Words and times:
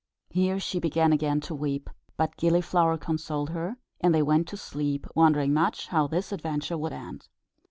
Here 0.31 0.59
she 0.59 0.79
began 0.79 1.13
again 1.13 1.41
to 1.41 1.53
weep; 1.53 1.87
but 2.17 2.35
Gilliflower 2.35 2.97
consoled 2.97 3.51
her, 3.51 3.77
and 3.99 4.15
they 4.15 4.23
went 4.23 4.47
to 4.47 4.57
sleep, 4.57 5.05
wondering 5.13 5.53
much 5.53 5.89
how 5.89 6.07
this 6.07 6.31
adventure 6.31 6.75
would 6.75 6.91
end. 6.91 7.27